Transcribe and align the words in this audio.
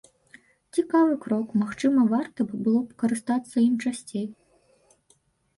Цікавы 0.77 1.17
крок, 1.25 1.47
магчыма, 1.63 2.05
варта 2.13 2.45
б 2.47 2.63
было 2.63 2.81
карыстацца 3.05 3.55
ім 3.67 3.75
часцей. 3.85 4.25